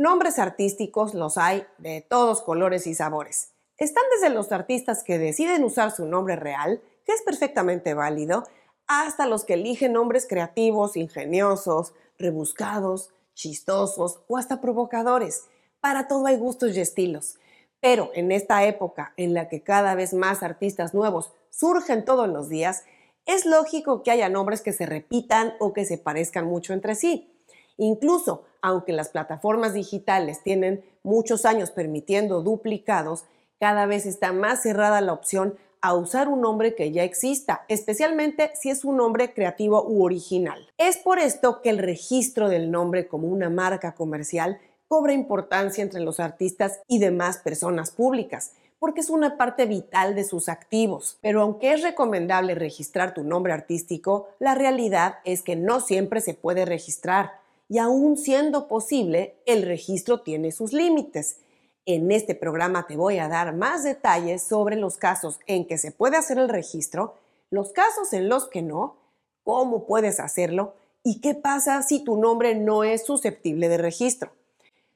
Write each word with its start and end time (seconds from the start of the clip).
Nombres 0.00 0.38
artísticos 0.38 1.12
los 1.12 1.36
hay 1.38 1.66
de 1.78 2.06
todos 2.08 2.40
colores 2.40 2.86
y 2.86 2.94
sabores. 2.94 3.50
Están 3.76 4.04
desde 4.14 4.32
los 4.32 4.52
artistas 4.52 5.02
que 5.02 5.18
deciden 5.18 5.64
usar 5.64 5.90
su 5.90 6.06
nombre 6.06 6.36
real, 6.36 6.80
que 7.04 7.12
es 7.12 7.22
perfectamente 7.22 7.94
válido, 7.94 8.44
hasta 8.86 9.26
los 9.26 9.42
que 9.44 9.54
eligen 9.54 9.94
nombres 9.94 10.28
creativos, 10.28 10.96
ingeniosos, 10.96 11.94
rebuscados, 12.16 13.10
chistosos 13.34 14.20
o 14.28 14.36
hasta 14.36 14.60
provocadores. 14.60 15.46
Para 15.80 16.06
todo 16.06 16.26
hay 16.26 16.36
gustos 16.36 16.76
y 16.76 16.80
estilos. 16.80 17.40
Pero 17.80 18.12
en 18.14 18.30
esta 18.30 18.64
época 18.64 19.14
en 19.16 19.34
la 19.34 19.48
que 19.48 19.64
cada 19.64 19.96
vez 19.96 20.14
más 20.14 20.44
artistas 20.44 20.94
nuevos 20.94 21.32
surgen 21.50 22.04
todos 22.04 22.28
los 22.28 22.48
días, 22.48 22.84
es 23.26 23.46
lógico 23.46 24.04
que 24.04 24.12
haya 24.12 24.28
nombres 24.28 24.60
que 24.60 24.72
se 24.72 24.86
repitan 24.86 25.54
o 25.58 25.72
que 25.72 25.84
se 25.84 25.98
parezcan 25.98 26.46
mucho 26.46 26.72
entre 26.72 26.94
sí. 26.94 27.34
Incluso, 27.78 28.44
aunque 28.60 28.92
las 28.92 29.08
plataformas 29.08 29.72
digitales 29.72 30.42
tienen 30.42 30.84
muchos 31.02 31.46
años 31.46 31.70
permitiendo 31.70 32.42
duplicados, 32.42 33.24
cada 33.58 33.86
vez 33.86 34.04
está 34.04 34.32
más 34.32 34.62
cerrada 34.62 35.00
la 35.00 35.12
opción 35.12 35.56
a 35.80 35.94
usar 35.94 36.28
un 36.28 36.40
nombre 36.40 36.74
que 36.74 36.90
ya 36.90 37.04
exista, 37.04 37.64
especialmente 37.68 38.50
si 38.54 38.70
es 38.70 38.84
un 38.84 38.96
nombre 38.96 39.32
creativo 39.32 39.84
u 39.86 40.04
original. 40.04 40.68
Es 40.76 40.98
por 40.98 41.18
esto 41.18 41.62
que 41.62 41.70
el 41.70 41.78
registro 41.78 42.48
del 42.48 42.70
nombre 42.70 43.06
como 43.06 43.28
una 43.28 43.48
marca 43.48 43.94
comercial 43.94 44.58
cobra 44.88 45.12
importancia 45.12 45.82
entre 45.82 46.00
los 46.00 46.18
artistas 46.18 46.80
y 46.88 46.98
demás 46.98 47.38
personas 47.38 47.90
públicas, 47.90 48.52
porque 48.78 49.00
es 49.00 49.10
una 49.10 49.36
parte 49.36 49.66
vital 49.66 50.14
de 50.14 50.24
sus 50.24 50.48
activos. 50.48 51.18
Pero 51.20 51.42
aunque 51.42 51.72
es 51.72 51.82
recomendable 51.82 52.54
registrar 52.54 53.14
tu 53.14 53.22
nombre 53.22 53.52
artístico, 53.52 54.28
la 54.38 54.54
realidad 54.54 55.16
es 55.24 55.42
que 55.42 55.56
no 55.56 55.80
siempre 55.80 56.20
se 56.20 56.34
puede 56.34 56.64
registrar 56.64 57.32
y 57.68 57.78
aún 57.78 58.16
siendo 58.16 58.66
posible, 58.66 59.36
el 59.46 59.62
registro 59.62 60.22
tiene 60.22 60.52
sus 60.52 60.72
límites. 60.72 61.40
En 61.84 62.10
este 62.10 62.34
programa 62.34 62.86
te 62.86 62.96
voy 62.96 63.18
a 63.18 63.28
dar 63.28 63.54
más 63.54 63.84
detalles 63.84 64.42
sobre 64.42 64.76
los 64.76 64.96
casos 64.96 65.38
en 65.46 65.66
que 65.66 65.78
se 65.78 65.92
puede 65.92 66.16
hacer 66.16 66.38
el 66.38 66.48
registro, 66.48 67.14
los 67.50 67.72
casos 67.72 68.12
en 68.12 68.28
los 68.28 68.48
que 68.48 68.62
no, 68.62 68.96
cómo 69.42 69.86
puedes 69.86 70.20
hacerlo 70.20 70.74
y 71.02 71.20
qué 71.20 71.34
pasa 71.34 71.82
si 71.82 72.04
tu 72.04 72.16
nombre 72.16 72.54
no 72.54 72.84
es 72.84 73.04
susceptible 73.04 73.68
de 73.68 73.78
registro. 73.78 74.32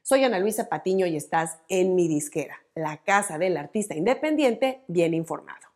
Soy 0.03 0.25
Ana 0.25 0.39
Luisa 0.39 0.69
Patiño 0.69 1.07
y 1.07 1.17
estás 1.17 1.59
en 1.69 1.95
mi 1.95 2.09
disquera, 2.09 2.57
la 2.75 2.99
casa 2.99 3.39
del 3.39 3.57
artista 3.57 3.95
independiente 3.95 4.83
bien 4.89 5.15
informado. 5.15 5.72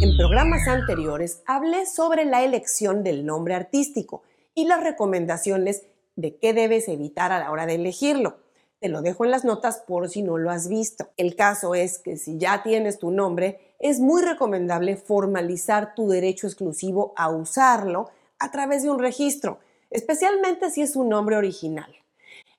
En 0.00 0.16
programas 0.16 0.68
anteriores 0.68 1.42
hablé 1.44 1.84
sobre 1.84 2.24
la 2.24 2.44
elección 2.44 3.02
del 3.02 3.26
nombre 3.26 3.54
artístico 3.54 4.22
y 4.54 4.64
las 4.66 4.80
recomendaciones 4.80 5.82
de 6.14 6.36
qué 6.36 6.52
debes 6.52 6.86
evitar 6.86 7.32
a 7.32 7.40
la 7.40 7.50
hora 7.50 7.66
de 7.66 7.74
elegirlo. 7.74 8.38
Te 8.78 8.88
lo 8.88 9.02
dejo 9.02 9.24
en 9.24 9.32
las 9.32 9.44
notas 9.44 9.82
por 9.84 10.08
si 10.08 10.22
no 10.22 10.38
lo 10.38 10.52
has 10.52 10.68
visto. 10.68 11.08
El 11.16 11.34
caso 11.34 11.74
es 11.74 11.98
que 11.98 12.16
si 12.16 12.38
ya 12.38 12.62
tienes 12.62 13.00
tu 13.00 13.10
nombre, 13.10 13.74
es 13.80 13.98
muy 13.98 14.22
recomendable 14.22 14.96
formalizar 14.96 15.96
tu 15.96 16.08
derecho 16.08 16.46
exclusivo 16.46 17.12
a 17.16 17.30
usarlo 17.30 18.10
a 18.38 18.52
través 18.52 18.84
de 18.84 18.90
un 18.90 19.00
registro, 19.00 19.58
especialmente 19.90 20.70
si 20.70 20.82
es 20.82 20.94
un 20.94 21.08
nombre 21.08 21.36
original. 21.36 21.92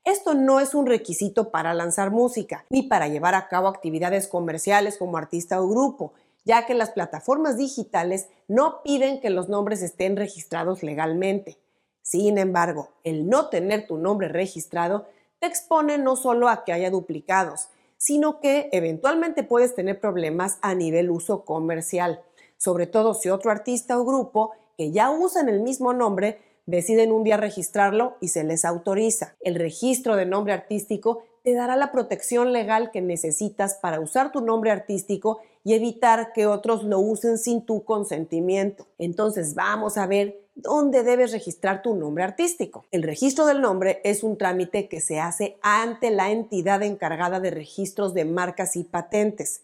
Esto 0.03 0.33
no 0.33 0.59
es 0.59 0.73
un 0.73 0.87
requisito 0.87 1.51
para 1.51 1.73
lanzar 1.73 2.11
música, 2.11 2.65
ni 2.69 2.83
para 2.83 3.07
llevar 3.07 3.35
a 3.35 3.47
cabo 3.47 3.69
actividades 3.69 4.27
comerciales 4.27 4.97
como 4.97 5.17
artista 5.17 5.61
o 5.61 5.69
grupo, 5.69 6.13
ya 6.45 6.65
que 6.65 6.73
las 6.73 6.91
plataformas 6.91 7.57
digitales 7.57 8.27
no 8.47 8.81
piden 8.83 9.21
que 9.21 9.29
los 9.29 9.49
nombres 9.49 9.81
estén 9.81 10.15
registrados 10.15 10.83
legalmente. 10.83 11.57
Sin 12.01 12.37
embargo, 12.37 12.89
el 13.03 13.27
no 13.29 13.49
tener 13.49 13.85
tu 13.85 13.97
nombre 13.97 14.29
registrado 14.29 15.05
te 15.39 15.47
expone 15.47 15.97
no 15.97 16.15
solo 16.15 16.49
a 16.49 16.63
que 16.63 16.73
haya 16.73 16.89
duplicados, 16.89 17.69
sino 17.97 18.39
que 18.39 18.69
eventualmente 18.71 19.43
puedes 19.43 19.75
tener 19.75 19.99
problemas 19.99 20.58
a 20.61 20.73
nivel 20.73 21.11
uso 21.11 21.45
comercial, 21.45 22.21
sobre 22.58 22.87
todo 22.87 23.14
si 23.14 23.30
otro 23.30 23.52
artista 23.52 23.99
o 23.99 24.05
grupo 24.05 24.52
que 24.77 24.91
ya 24.91 25.11
usan 25.11 25.49
el 25.49 25.59
mismo 25.59 25.93
nombre 25.93 26.39
deciden 26.65 27.11
un 27.11 27.23
día 27.23 27.35
registrarlo 27.35 28.15
y 28.21 28.30
se 28.30 28.43
les 28.43 28.64
autoriza. 28.64 29.35
El 29.41 29.55
registro 29.55 30.15
de 30.15 30.25
nombre 30.25 30.53
artístico 30.53 31.23
te 31.43 31.53
dará 31.53 31.75
la 31.75 31.91
protección 31.91 32.53
legal 32.53 32.91
que 32.91 33.02
necesitas 33.02 33.75
para 33.75 33.99
usar 33.99 34.31
tu 34.31 34.41
nombre 34.41 34.71
artístico 34.71 35.39
y 35.69 35.75
evitar 35.75 36.33
que 36.33 36.47
otros 36.47 36.83
lo 36.83 36.97
usen 36.97 37.37
sin 37.37 37.61
tu 37.61 37.83
consentimiento. 37.83 38.87
Entonces 38.97 39.53
vamos 39.53 39.99
a 39.99 40.07
ver 40.07 40.41
dónde 40.55 41.03
debes 41.03 41.31
registrar 41.31 41.83
tu 41.83 41.93
nombre 41.93 42.23
artístico. 42.23 42.85
El 42.89 43.03
registro 43.03 43.45
del 43.45 43.61
nombre 43.61 44.02
es 44.03 44.23
un 44.23 44.35
trámite 44.35 44.87
que 44.87 44.99
se 44.99 45.19
hace 45.19 45.58
ante 45.61 46.09
la 46.09 46.31
entidad 46.31 46.81
encargada 46.81 47.39
de 47.39 47.52
registros 47.52 48.15
de 48.15 48.25
marcas 48.25 48.75
y 48.77 48.83
patentes. 48.83 49.61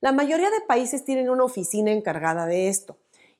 La 0.00 0.10
mayoría 0.10 0.50
de 0.50 0.66
países 0.66 1.04
tienen 1.04 1.30
una 1.30 1.44
oficina 1.44 1.92
encargada 1.92 2.46
de 2.46 2.66
esto. 2.66 2.96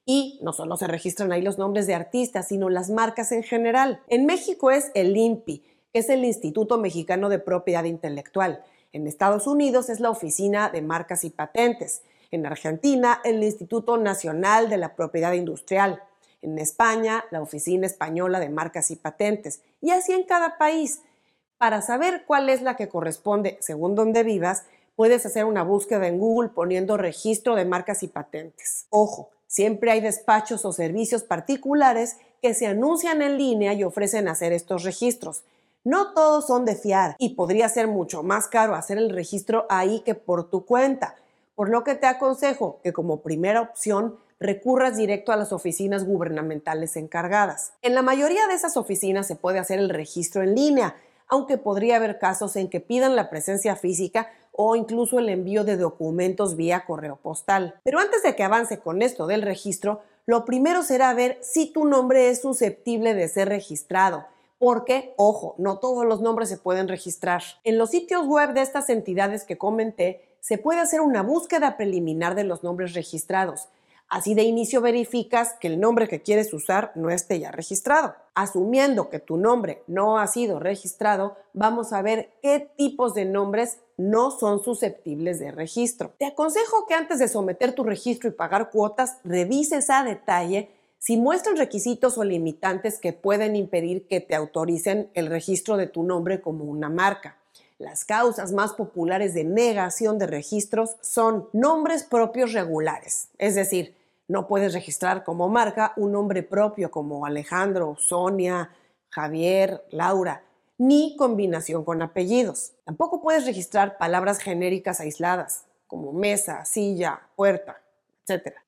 Y 0.06 0.38
no 0.40 0.52
solo 0.52 0.76
se 0.76 0.86
registran 0.86 1.32
ahí 1.32 1.42
los 1.42 1.58
nombres 1.58 1.88
de 1.88 1.94
artistas, 1.94 2.46
sino 2.46 2.70
las 2.70 2.90
marcas 2.90 3.32
en 3.32 3.42
general. 3.42 4.00
En 4.06 4.24
México 4.24 4.70
es 4.70 4.92
el 4.94 5.16
INPI, 5.16 5.64
que 5.92 5.98
es 5.98 6.08
el 6.08 6.24
Instituto 6.24 6.78
Mexicano 6.78 7.28
de 7.28 7.40
Propiedad 7.40 7.82
Intelectual. 7.82 8.62
En 8.94 9.08
Estados 9.08 9.48
Unidos 9.48 9.90
es 9.90 9.98
la 9.98 10.08
Oficina 10.08 10.70
de 10.70 10.80
Marcas 10.80 11.24
y 11.24 11.30
Patentes. 11.30 12.02
En 12.30 12.46
Argentina, 12.46 13.20
el 13.24 13.42
Instituto 13.42 13.96
Nacional 13.96 14.70
de 14.70 14.76
la 14.76 14.94
Propiedad 14.94 15.32
Industrial. 15.32 16.00
En 16.42 16.60
España, 16.60 17.24
la 17.32 17.42
Oficina 17.42 17.88
Española 17.88 18.38
de 18.38 18.50
Marcas 18.50 18.92
y 18.92 18.96
Patentes. 18.96 19.62
Y 19.80 19.90
así 19.90 20.12
en 20.12 20.22
cada 20.22 20.58
país. 20.58 21.00
Para 21.58 21.82
saber 21.82 22.22
cuál 22.24 22.48
es 22.48 22.62
la 22.62 22.76
que 22.76 22.88
corresponde 22.88 23.58
según 23.60 23.96
donde 23.96 24.22
vivas, 24.22 24.62
puedes 24.94 25.26
hacer 25.26 25.44
una 25.44 25.64
búsqueda 25.64 26.06
en 26.06 26.20
Google 26.20 26.50
poniendo 26.50 26.96
registro 26.96 27.56
de 27.56 27.64
marcas 27.64 28.04
y 28.04 28.06
patentes. 28.06 28.86
Ojo, 28.90 29.30
Siempre 29.54 29.92
hay 29.92 30.00
despachos 30.00 30.64
o 30.64 30.72
servicios 30.72 31.22
particulares 31.22 32.16
que 32.42 32.54
se 32.54 32.66
anuncian 32.66 33.22
en 33.22 33.38
línea 33.38 33.72
y 33.72 33.84
ofrecen 33.84 34.26
hacer 34.26 34.52
estos 34.52 34.82
registros. 34.82 35.44
No 35.84 36.14
todos 36.14 36.46
son 36.46 36.64
de 36.64 36.76
fiar 36.76 37.14
y 37.18 37.34
podría 37.34 37.68
ser 37.68 37.88
mucho 37.88 38.22
más 38.22 38.48
caro 38.48 38.74
hacer 38.74 38.96
el 38.96 39.10
registro 39.10 39.66
ahí 39.68 40.00
que 40.00 40.14
por 40.14 40.48
tu 40.48 40.64
cuenta, 40.64 41.14
por 41.54 41.68
lo 41.68 41.84
que 41.84 41.94
te 41.94 42.06
aconsejo 42.06 42.80
que 42.82 42.94
como 42.94 43.20
primera 43.20 43.60
opción 43.60 44.16
recurras 44.40 44.96
directo 44.96 45.30
a 45.30 45.36
las 45.36 45.52
oficinas 45.52 46.06
gubernamentales 46.06 46.96
encargadas. 46.96 47.74
En 47.82 47.94
la 47.94 48.00
mayoría 48.00 48.46
de 48.46 48.54
esas 48.54 48.78
oficinas 48.78 49.26
se 49.26 49.36
puede 49.36 49.58
hacer 49.58 49.78
el 49.78 49.90
registro 49.90 50.42
en 50.42 50.54
línea, 50.54 50.96
aunque 51.28 51.58
podría 51.58 51.96
haber 51.96 52.18
casos 52.18 52.56
en 52.56 52.70
que 52.70 52.80
pidan 52.80 53.14
la 53.14 53.28
presencia 53.28 53.76
física 53.76 54.30
o 54.52 54.76
incluso 54.76 55.18
el 55.18 55.28
envío 55.28 55.64
de 55.64 55.76
documentos 55.76 56.56
vía 56.56 56.86
correo 56.86 57.16
postal. 57.16 57.74
Pero 57.84 57.98
antes 57.98 58.22
de 58.22 58.34
que 58.34 58.42
avance 58.42 58.78
con 58.78 59.02
esto 59.02 59.26
del 59.26 59.42
registro, 59.42 60.00
lo 60.24 60.46
primero 60.46 60.82
será 60.82 61.12
ver 61.12 61.38
si 61.42 61.70
tu 61.70 61.84
nombre 61.84 62.30
es 62.30 62.40
susceptible 62.40 63.12
de 63.12 63.28
ser 63.28 63.50
registrado. 63.50 64.24
Porque, 64.64 65.12
ojo, 65.18 65.54
no 65.58 65.78
todos 65.78 66.06
los 66.06 66.22
nombres 66.22 66.48
se 66.48 66.56
pueden 66.56 66.88
registrar. 66.88 67.42
En 67.64 67.76
los 67.76 67.90
sitios 67.90 68.26
web 68.26 68.54
de 68.54 68.62
estas 68.62 68.88
entidades 68.88 69.44
que 69.44 69.58
comenté, 69.58 70.38
se 70.40 70.56
puede 70.56 70.80
hacer 70.80 71.02
una 71.02 71.22
búsqueda 71.22 71.76
preliminar 71.76 72.34
de 72.34 72.44
los 72.44 72.62
nombres 72.62 72.94
registrados 72.94 73.68
Así 74.08 74.34
de 74.34 74.42
inicio 74.42 74.80
verificas 74.80 75.54
que 75.60 75.66
el 75.66 75.80
nombre 75.80 76.08
que 76.08 76.22
quieres 76.22 76.52
usar 76.52 76.92
no 76.94 77.10
esté 77.10 77.40
ya 77.40 77.50
registrado. 77.50 78.14
Asumiendo 78.34 79.10
que 79.10 79.18
tu 79.18 79.36
nombre 79.36 79.82
no 79.86 80.18
ha 80.18 80.26
sido 80.26 80.60
registrado, 80.60 81.36
vamos 81.52 81.92
a 81.92 82.02
ver 82.02 82.30
qué 82.42 82.70
tipos 82.76 83.14
de 83.14 83.24
nombres 83.24 83.78
no 83.96 84.30
son 84.30 84.62
susceptibles 84.62 85.38
de 85.38 85.52
registro. 85.52 86.12
Te 86.18 86.26
aconsejo 86.26 86.86
que 86.86 86.94
antes 86.94 87.18
de 87.18 87.28
someter 87.28 87.74
tu 87.74 87.84
registro 87.84 88.28
y 88.28 88.32
pagar 88.32 88.70
cuotas, 88.70 89.18
revises 89.24 89.88
a 89.90 90.04
detalle 90.04 90.70
si 91.04 91.18
muestran 91.18 91.58
requisitos 91.58 92.16
o 92.16 92.24
limitantes 92.24 92.98
que 92.98 93.12
pueden 93.12 93.56
impedir 93.56 94.06
que 94.08 94.20
te 94.20 94.34
autoricen 94.34 95.10
el 95.12 95.26
registro 95.26 95.76
de 95.76 95.86
tu 95.86 96.02
nombre 96.02 96.40
como 96.40 96.64
una 96.64 96.88
marca. 96.88 97.36
Las 97.76 98.06
causas 98.06 98.52
más 98.52 98.72
populares 98.72 99.34
de 99.34 99.44
negación 99.44 100.18
de 100.18 100.26
registros 100.26 100.96
son 101.02 101.50
nombres 101.52 102.04
propios 102.04 102.54
regulares, 102.54 103.28
es 103.36 103.54
decir, 103.54 103.94
no 104.28 104.46
puedes 104.46 104.72
registrar 104.72 105.24
como 105.24 105.50
marca 105.50 105.92
un 105.98 106.12
nombre 106.12 106.42
propio 106.42 106.90
como 106.90 107.26
Alejandro, 107.26 107.96
Sonia, 107.98 108.70
Javier, 109.10 109.84
Laura, 109.90 110.42
ni 110.78 111.16
combinación 111.16 111.84
con 111.84 112.00
apellidos. 112.00 112.72
Tampoco 112.84 113.20
puedes 113.20 113.44
registrar 113.44 113.98
palabras 113.98 114.38
genéricas 114.38 115.00
aisladas 115.00 115.66
como 115.86 116.14
mesa, 116.14 116.64
silla, 116.64 117.20
puerta 117.36 117.83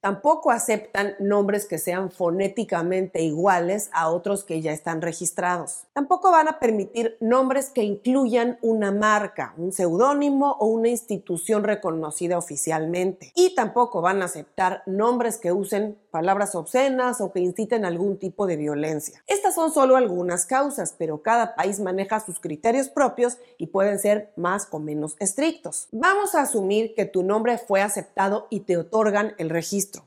Tampoco 0.00 0.50
aceptan 0.50 1.14
nombres 1.18 1.66
que 1.66 1.78
sean 1.78 2.10
fonéticamente 2.10 3.22
iguales 3.22 3.90
a 3.92 4.10
otros 4.10 4.44
que 4.44 4.60
ya 4.60 4.72
están 4.72 5.00
registrados. 5.00 5.84
Tampoco 5.92 6.30
van 6.30 6.48
a 6.48 6.58
permitir 6.58 7.16
nombres 7.20 7.70
que 7.70 7.82
incluyan 7.82 8.58
una 8.62 8.92
marca, 8.92 9.54
un 9.56 9.72
seudónimo 9.72 10.56
o 10.60 10.66
una 10.66 10.88
institución 10.88 11.64
reconocida 11.64 12.38
oficialmente. 12.38 13.32
Y 13.34 13.54
tampoco 13.54 14.00
van 14.00 14.22
a 14.22 14.26
aceptar 14.26 14.82
nombres 14.86 15.38
que 15.38 15.52
usen 15.52 15.98
palabras 16.16 16.54
obscenas 16.54 17.20
o 17.20 17.30
que 17.30 17.40
inciten 17.40 17.84
algún 17.84 18.16
tipo 18.16 18.46
de 18.46 18.56
violencia. 18.56 19.22
Estas 19.26 19.54
son 19.54 19.70
solo 19.70 19.96
algunas 19.96 20.46
causas, 20.46 20.94
pero 20.96 21.20
cada 21.20 21.54
país 21.54 21.78
maneja 21.78 22.20
sus 22.20 22.40
criterios 22.40 22.88
propios 22.88 23.36
y 23.58 23.66
pueden 23.66 23.98
ser 23.98 24.32
más 24.34 24.66
o 24.70 24.78
menos 24.78 25.14
estrictos. 25.18 25.88
Vamos 25.92 26.34
a 26.34 26.40
asumir 26.40 26.94
que 26.94 27.04
tu 27.04 27.22
nombre 27.22 27.58
fue 27.58 27.82
aceptado 27.82 28.46
y 28.48 28.60
te 28.60 28.78
otorgan 28.78 29.34
el 29.36 29.50
registro. 29.50 30.04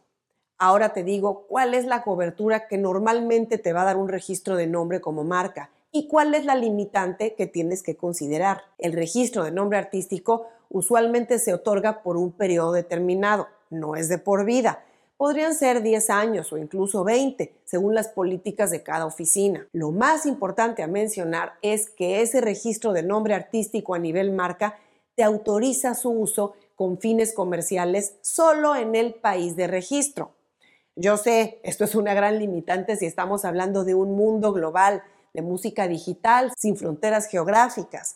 Ahora 0.58 0.94
te 0.94 1.04
digo 1.04 1.46
cuál 1.48 1.76
es 1.76 1.86
la 1.86 2.02
cobertura 2.02 2.68
que 2.68 2.80
normalmente 2.80 3.60
te 3.60 3.72
va 3.72 3.84
a 3.84 3.86
dar 3.86 3.98
un 3.98 4.10
registro 4.10 4.56
de 4.56 4.66
nombre 4.66 5.02
como 5.02 5.24
marca 5.24 5.70
y 5.92 6.08
cuál 6.08 6.34
es 6.34 6.44
la 6.44 6.56
limitante 6.56 7.36
que 7.36 7.46
tienes 7.46 7.84
que 7.84 7.98
considerar. 7.98 8.64
El 8.80 8.94
registro 8.94 9.44
de 9.44 9.52
nombre 9.52 9.78
artístico 9.78 10.48
usualmente 10.72 11.38
se 11.38 11.54
otorga 11.54 12.02
por 12.02 12.18
un 12.18 12.32
periodo 12.32 12.72
determinado, 12.72 13.48
no 13.70 13.96
es 13.96 14.10
de 14.10 14.18
por 14.18 14.44
vida. 14.44 14.84
Podrían 15.20 15.54
ser 15.54 15.84
10 15.84 16.12
años 16.12 16.54
o 16.54 16.58
incluso 16.58 17.04
20, 17.04 17.54
según 17.66 17.94
las 17.94 18.08
políticas 18.08 18.72
de 18.72 18.84
cada 18.84 19.06
oficina. 19.06 19.68
Lo 19.74 19.92
más 19.92 20.26
importante 20.26 20.82
a 20.82 20.88
mencionar 20.88 21.56
es 21.62 21.90
que 21.90 22.22
ese 22.22 22.40
registro 22.40 22.94
de 22.94 23.04
nombre 23.04 23.34
artístico 23.34 23.94
a 23.94 24.00
nivel 24.00 24.32
marca 24.32 24.80
te 25.16 25.24
autoriza 25.24 25.94
su 25.94 26.10
uso 26.10 26.54
con 26.74 27.00
fines 27.00 27.34
comerciales 27.34 28.16
solo 28.22 28.78
en 28.78 28.96
el 28.96 29.14
país 29.14 29.58
de 29.58 29.68
registro. 29.68 30.36
Yo 30.96 31.18
sé, 31.18 31.60
esto 31.64 31.84
es 31.84 31.96
una 31.96 32.14
gran 32.14 32.40
limitante 32.40 32.96
si 32.96 33.06
estamos 33.06 33.44
hablando 33.44 33.84
de 33.84 33.96
un 33.96 34.16
mundo 34.16 34.54
global, 34.54 35.04
de 35.34 35.42
música 35.42 35.90
digital, 35.90 36.54
sin 36.58 36.78
fronteras 36.78 37.28
geográficas. 37.28 38.16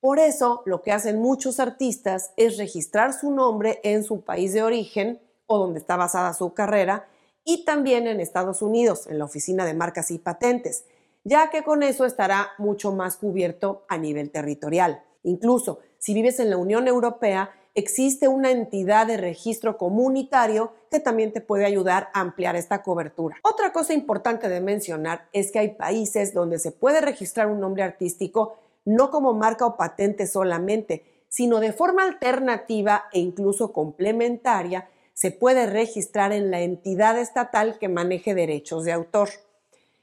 Por 0.00 0.18
eso, 0.18 0.62
lo 0.64 0.80
que 0.80 0.92
hacen 0.92 1.20
muchos 1.20 1.60
artistas 1.60 2.30
es 2.38 2.56
registrar 2.56 3.12
su 3.12 3.32
nombre 3.32 3.80
en 3.82 4.02
su 4.02 4.22
país 4.22 4.54
de 4.54 4.62
origen 4.62 5.20
o 5.48 5.58
donde 5.58 5.80
está 5.80 5.96
basada 5.96 6.32
su 6.32 6.54
carrera 6.54 7.08
y 7.44 7.64
también 7.64 8.06
en 8.06 8.20
Estados 8.20 8.62
Unidos, 8.62 9.08
en 9.08 9.18
la 9.18 9.24
Oficina 9.24 9.64
de 9.64 9.74
Marcas 9.74 10.12
y 10.12 10.18
Patentes, 10.18 10.84
ya 11.24 11.50
que 11.50 11.64
con 11.64 11.82
eso 11.82 12.04
estará 12.04 12.50
mucho 12.58 12.92
más 12.92 13.16
cubierto 13.16 13.84
a 13.88 13.98
nivel 13.98 14.30
territorial. 14.30 15.02
Incluso 15.24 15.80
si 15.98 16.14
vives 16.14 16.38
en 16.38 16.50
la 16.50 16.56
Unión 16.56 16.86
Europea, 16.86 17.50
existe 17.74 18.28
una 18.28 18.50
entidad 18.50 19.06
de 19.06 19.16
registro 19.16 19.78
comunitario 19.78 20.72
que 20.90 21.00
también 21.00 21.32
te 21.32 21.40
puede 21.40 21.64
ayudar 21.64 22.08
a 22.12 22.20
ampliar 22.20 22.56
esta 22.56 22.82
cobertura. 22.82 23.36
Otra 23.42 23.72
cosa 23.72 23.94
importante 23.94 24.48
de 24.48 24.60
mencionar 24.60 25.28
es 25.32 25.50
que 25.50 25.58
hay 25.58 25.74
países 25.74 26.34
donde 26.34 26.58
se 26.58 26.72
puede 26.72 27.00
registrar 27.00 27.48
un 27.48 27.60
nombre 27.60 27.82
artístico 27.82 28.56
no 28.84 29.10
como 29.10 29.34
marca 29.34 29.66
o 29.66 29.76
patente 29.76 30.26
solamente, 30.26 31.24
sino 31.28 31.60
de 31.60 31.72
forma 31.72 32.04
alternativa 32.04 33.04
e 33.12 33.20
incluso 33.20 33.72
complementaria, 33.72 34.88
se 35.18 35.32
puede 35.32 35.66
registrar 35.66 36.30
en 36.30 36.52
la 36.52 36.60
entidad 36.60 37.18
estatal 37.18 37.80
que 37.80 37.88
maneje 37.88 38.36
derechos 38.36 38.84
de 38.84 38.92
autor. 38.92 39.30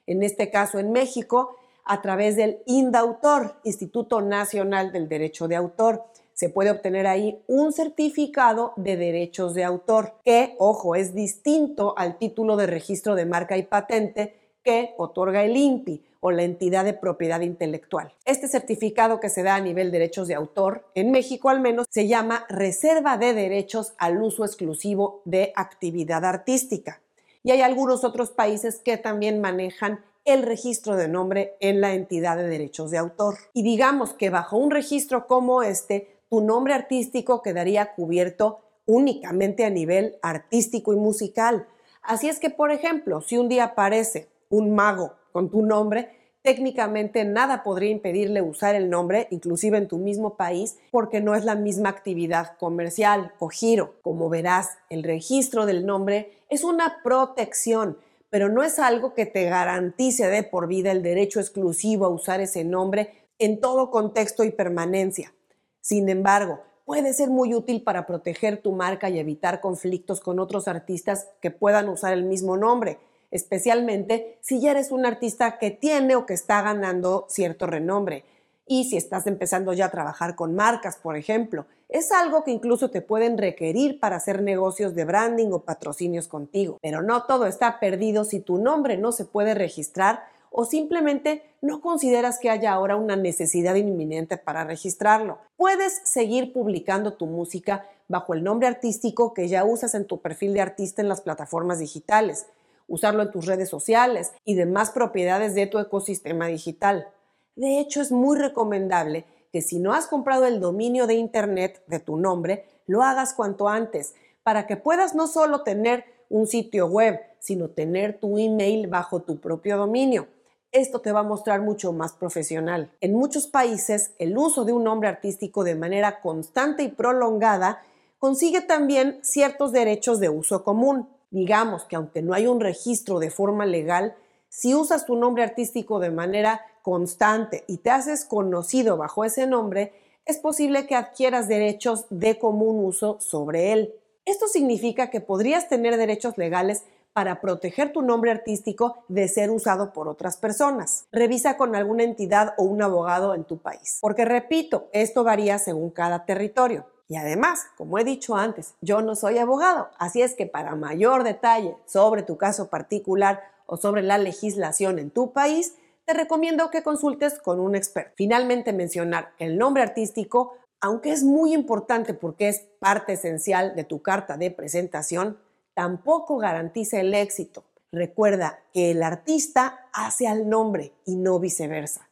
En 0.07 0.23
este 0.23 0.51
caso, 0.51 0.77
en 0.77 0.91
México, 0.91 1.55
a 1.85 2.01
través 2.01 2.35
del 2.35 2.57
INDAUTOR, 2.65 3.55
Instituto 3.63 4.19
Nacional 4.19 4.91
del 4.91 5.07
Derecho 5.07 5.47
de 5.47 5.55
Autor. 5.55 6.03
Se 6.33 6.49
puede 6.49 6.69
obtener 6.69 7.07
ahí 7.07 7.41
un 7.47 7.71
certificado 7.71 8.73
de 8.75 8.97
derechos 8.97 9.53
de 9.53 9.63
autor, 9.63 10.15
que, 10.25 10.57
ojo, 10.59 10.95
es 10.95 11.15
distinto 11.15 11.97
al 11.97 12.17
título 12.17 12.57
de 12.57 12.67
registro 12.67 13.15
de 13.15 13.25
marca 13.25 13.55
y 13.55 13.63
patente 13.63 14.35
que 14.65 14.95
otorga 14.97 15.43
el 15.43 15.55
INPI 15.55 16.03
o 16.19 16.31
la 16.31 16.41
entidad 16.41 16.83
de 16.83 16.93
propiedad 16.93 17.41
intelectual. 17.41 18.13
Este 18.25 18.47
certificado 18.47 19.19
que 19.19 19.29
se 19.29 19.43
da 19.43 19.55
a 19.55 19.61
nivel 19.61 19.91
derechos 19.91 20.27
de 20.27 20.33
autor, 20.33 20.89
en 20.95 21.11
México 21.11 21.49
al 21.49 21.61
menos, 21.61 21.85
se 21.89 22.07
llama 22.07 22.45
Reserva 22.49 23.17
de 23.17 23.33
Derechos 23.33 23.93
al 23.99 24.21
Uso 24.21 24.43
Exclusivo 24.43 25.21
de 25.23 25.53
Actividad 25.55 26.25
Artística. 26.25 26.99
Y 27.43 27.51
hay 27.51 27.61
algunos 27.61 28.03
otros 28.03 28.31
países 28.31 28.81
que 28.83 28.97
también 28.97 29.39
manejan 29.39 30.03
el 30.25 30.41
registro 30.41 30.95
de 30.95 31.07
nombre 31.07 31.55
en 31.59 31.79
la 31.79 31.93
entidad 31.93 32.35
de 32.35 32.47
derechos 32.47 32.89
de 32.89 32.97
autor. 32.97 33.35
Y 33.53 33.61
digamos 33.61 34.13
que 34.13 34.31
bajo 34.31 34.57
un 34.57 34.71
registro 34.71 35.27
como 35.27 35.61
este, 35.61 36.17
tu 36.27 36.41
nombre 36.41 36.73
artístico 36.73 37.43
quedaría 37.43 37.93
cubierto 37.93 38.61
únicamente 38.87 39.63
a 39.63 39.69
nivel 39.69 40.17
artístico 40.23 40.91
y 40.91 40.95
musical. 40.95 41.67
Así 42.01 42.29
es 42.29 42.39
que, 42.39 42.49
por 42.49 42.71
ejemplo, 42.71 43.21
si 43.21 43.37
un 43.37 43.47
día 43.47 43.65
aparece 43.65 44.27
un 44.49 44.75
mago 44.75 45.13
con 45.31 45.49
tu 45.49 45.61
nombre, 45.61 46.09
técnicamente 46.45 47.25
nada 47.25 47.63
podría 47.63 47.89
impedirle 47.89 48.41
usar 48.41 48.75
el 48.75 48.89
nombre, 48.89 49.27
inclusive 49.31 49.79
en 49.79 49.87
tu 49.87 49.97
mismo 49.97 50.37
país, 50.37 50.77
porque 50.91 51.19
no 51.19 51.33
es 51.33 51.43
la 51.43 51.55
misma 51.55 51.89
actividad 51.89 52.55
comercial 52.59 53.33
o 53.39 53.49
giro. 53.49 53.95
Como 54.03 54.29
verás, 54.29 54.77
el 54.89 55.03
registro 55.03 55.65
del 55.65 55.85
nombre 55.85 56.31
es 56.49 56.63
una 56.63 57.01
protección, 57.03 57.97
pero 58.29 58.47
no 58.47 58.61
es 58.61 58.77
algo 58.77 59.15
que 59.15 59.25
te 59.25 59.45
garantice 59.45 60.27
de 60.27 60.43
por 60.43 60.67
vida 60.67 60.91
el 60.91 61.01
derecho 61.01 61.39
exclusivo 61.39 62.05
a 62.05 62.09
usar 62.09 62.41
ese 62.41 62.63
nombre 62.63 63.27
en 63.39 63.59
todo 63.59 63.89
contexto 63.89 64.43
y 64.43 64.51
permanencia. 64.51 65.33
Sin 65.81 66.09
embargo, 66.09 66.61
puede 66.85 67.13
ser 67.13 67.29
muy 67.29 67.55
útil 67.55 67.81
para 67.81 68.05
proteger 68.05 68.61
tu 68.61 68.71
marca 68.71 69.09
y 69.09 69.17
evitar 69.17 69.61
conflictos 69.61 70.21
con 70.21 70.39
otros 70.39 70.67
artistas 70.67 71.29
que 71.41 71.49
puedan 71.49 71.89
usar 71.89 72.13
el 72.13 72.23
mismo 72.23 72.55
nombre 72.55 72.99
especialmente 73.31 74.37
si 74.41 74.61
ya 74.61 74.71
eres 74.71 74.91
un 74.91 75.05
artista 75.05 75.57
que 75.57 75.71
tiene 75.71 76.15
o 76.15 76.25
que 76.25 76.33
está 76.33 76.61
ganando 76.61 77.25
cierto 77.29 77.65
renombre. 77.67 78.23
Y 78.67 78.85
si 78.85 78.97
estás 78.97 79.27
empezando 79.27 79.73
ya 79.73 79.85
a 79.85 79.91
trabajar 79.91 80.35
con 80.35 80.55
marcas, 80.55 80.97
por 80.97 81.15
ejemplo, 81.15 81.65
es 81.89 82.11
algo 82.11 82.43
que 82.43 82.51
incluso 82.51 82.89
te 82.89 83.01
pueden 83.01 83.37
requerir 83.37 83.99
para 83.99 84.15
hacer 84.15 84.41
negocios 84.41 84.95
de 84.95 85.05
branding 85.05 85.51
o 85.51 85.59
patrocinios 85.59 86.27
contigo. 86.27 86.79
Pero 86.81 87.01
no 87.01 87.23
todo 87.23 87.45
está 87.45 87.79
perdido 87.79 88.25
si 88.25 88.39
tu 88.39 88.57
nombre 88.57 88.97
no 88.97 89.11
se 89.11 89.25
puede 89.25 89.53
registrar 89.53 90.23
o 90.49 90.65
simplemente 90.65 91.43
no 91.61 91.81
consideras 91.81 92.39
que 92.39 92.49
haya 92.49 92.71
ahora 92.71 92.95
una 92.95 93.15
necesidad 93.15 93.75
inminente 93.75 94.37
para 94.37 94.63
registrarlo. 94.63 95.37
Puedes 95.57 96.01
seguir 96.05 96.53
publicando 96.53 97.13
tu 97.13 97.25
música 97.27 97.85
bajo 98.07 98.33
el 98.33 98.43
nombre 98.43 98.67
artístico 98.67 99.33
que 99.33 99.47
ya 99.47 99.65
usas 99.65 99.95
en 99.95 100.05
tu 100.05 100.21
perfil 100.21 100.53
de 100.53 100.61
artista 100.61 101.01
en 101.01 101.09
las 101.09 101.21
plataformas 101.21 101.79
digitales 101.79 102.47
usarlo 102.87 103.23
en 103.23 103.31
tus 103.31 103.45
redes 103.45 103.69
sociales 103.69 104.33
y 104.43 104.55
demás 104.55 104.91
propiedades 104.91 105.55
de 105.55 105.67
tu 105.67 105.79
ecosistema 105.79 106.47
digital. 106.47 107.07
De 107.55 107.79
hecho, 107.79 108.01
es 108.01 108.11
muy 108.11 108.37
recomendable 108.37 109.25
que 109.51 109.61
si 109.61 109.79
no 109.79 109.93
has 109.93 110.07
comprado 110.07 110.45
el 110.45 110.59
dominio 110.59 111.07
de 111.07 111.13
Internet 111.13 111.81
de 111.87 111.99
tu 111.99 112.17
nombre, 112.17 112.65
lo 112.87 113.03
hagas 113.03 113.33
cuanto 113.33 113.69
antes, 113.69 114.13
para 114.43 114.67
que 114.67 114.77
puedas 114.77 115.15
no 115.15 115.27
solo 115.27 115.63
tener 115.63 116.05
un 116.29 116.47
sitio 116.47 116.87
web, 116.87 117.19
sino 117.39 117.69
tener 117.69 118.19
tu 118.19 118.37
email 118.37 118.87
bajo 118.87 119.21
tu 119.21 119.39
propio 119.39 119.77
dominio. 119.77 120.27
Esto 120.71 120.99
te 120.99 121.13
va 121.13 121.21
a 121.21 121.23
mostrar 121.23 121.61
mucho 121.61 121.93
más 121.93 122.13
profesional. 122.13 122.91
En 122.99 123.13
muchos 123.13 123.47
países, 123.47 124.11
el 124.19 124.37
uso 124.37 124.65
de 124.65 124.73
un 124.73 124.83
nombre 124.83 125.07
artístico 125.07 125.63
de 125.63 125.75
manera 125.75 126.19
constante 126.19 126.83
y 126.83 126.89
prolongada 126.89 127.81
consigue 128.19 128.59
también 128.59 129.19
ciertos 129.21 129.71
derechos 129.71 130.19
de 130.19 130.27
uso 130.27 130.63
común 130.63 131.07
digamos 131.35 131.83
que 131.83 131.97
aunque 131.97 132.21
no 132.21 132.33
hay 132.33 132.47
un 132.47 132.61
registro 132.61 133.19
de 133.19 133.29
forma 133.29 133.65
legal, 133.65 134.15
si 134.47 134.73
usas 134.73 135.05
tu 135.05 135.17
nombre 135.17 135.43
artístico 135.43 135.99
de 135.99 136.09
manera 136.09 136.61
constante 136.81 137.65
y 137.67 137.79
te 137.79 137.89
haces 137.89 138.23
conocido 138.23 138.95
bajo 138.95 139.25
ese 139.25 139.45
nombre, 139.45 139.91
es 140.25 140.37
posible 140.37 140.87
que 140.87 140.95
adquieras 140.95 141.49
derechos 141.49 142.05
de 142.09 142.39
común 142.39 142.85
uso 142.85 143.19
sobre 143.19 143.73
él. 143.73 143.93
Esto 144.23 144.47
significa 144.47 145.09
que 145.09 145.19
podrías 145.19 145.67
tener 145.67 145.97
derechos 145.97 146.37
legales 146.37 146.85
para 147.11 147.41
proteger 147.41 147.91
tu 147.91 148.01
nombre 148.01 148.31
artístico 148.31 149.03
de 149.09 149.27
ser 149.27 149.51
usado 149.51 149.91
por 149.91 150.07
otras 150.07 150.37
personas. 150.37 151.05
Revisa 151.11 151.57
con 151.57 151.75
alguna 151.75 152.03
entidad 152.03 152.53
o 152.57 152.63
un 152.63 152.81
abogado 152.81 153.35
en 153.35 153.43
tu 153.43 153.57
país. 153.57 153.99
Porque 153.99 154.23
repito, 154.23 154.87
esto 154.93 155.25
varía 155.25 155.59
según 155.59 155.89
cada 155.89 156.25
territorio. 156.25 156.85
Y 157.07 157.17
además, 157.17 157.67
como 157.77 157.99
he 157.99 158.03
dicho 158.03 158.35
antes, 158.35 158.75
yo 158.81 159.01
no 159.01 159.15
soy 159.15 159.37
abogado, 159.37 159.89
así 159.99 160.21
es 160.21 160.33
que 160.33 160.47
para 160.47 160.75
mayor 160.75 161.23
detalle 161.23 161.75
sobre 161.85 162.23
tu 162.23 162.37
caso 162.37 162.69
particular 162.69 163.43
o 163.67 163.77
sobre 163.77 164.01
la 164.01 164.17
legislación 164.17 164.97
en 164.97 165.11
tu 165.11 165.31
país, 165.31 165.75
te 166.05 166.13
recomiendo 166.13 166.69
que 166.69 166.83
consultes 166.83 167.39
con 167.39 167.59
un 167.59 167.75
experto. 167.75 168.13
Finalmente, 168.15 168.73
mencionar 168.73 169.33
el 169.39 169.57
nombre 169.57 169.83
artístico, 169.83 170.53
aunque 170.79 171.11
es 171.11 171.23
muy 171.23 171.53
importante 171.53 172.13
porque 172.13 172.47
es 172.47 172.67
parte 172.79 173.13
esencial 173.13 173.75
de 173.75 173.83
tu 173.83 174.01
carta 174.01 174.37
de 174.37 174.51
presentación, 174.51 175.39
tampoco 175.73 176.37
garantiza 176.37 176.99
el 176.99 177.13
éxito. 177.13 177.63
Recuerda 177.91 178.59
que 178.73 178.91
el 178.91 179.03
artista 179.03 179.87
hace 179.93 180.27
al 180.27 180.49
nombre 180.49 180.93
y 181.05 181.15
no 181.15 181.39
viceversa. 181.39 182.09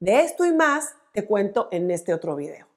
De 0.00 0.20
esto 0.20 0.44
y 0.44 0.52
más 0.52 0.94
te 1.12 1.24
cuento 1.24 1.68
en 1.70 1.90
este 1.90 2.12
otro 2.12 2.34
video. 2.36 2.71